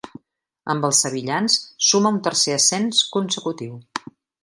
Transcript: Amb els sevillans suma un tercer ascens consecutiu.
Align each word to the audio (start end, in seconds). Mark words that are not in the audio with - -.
Amb 0.73 0.87
els 0.89 1.01
sevillans 1.05 1.59
suma 1.89 2.15
un 2.17 2.19
tercer 2.31 2.59
ascens 2.59 3.07
consecutiu. 3.19 3.81